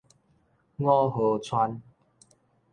[0.77, 1.79] 五和村